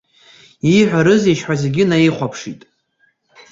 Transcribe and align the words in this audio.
Ииҳәарызеишь 0.71 1.43
ҳәа 1.45 1.55
зегь 1.61 1.81
наихәаԥшит. 1.89 2.61